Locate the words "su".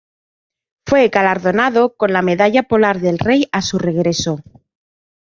3.61-3.77